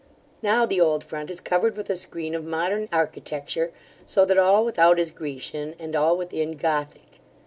[0.41, 3.71] Now the old front is covered with a screen of modern architecture;
[4.03, 7.19] so that all without is Grecian, and all within Gothic.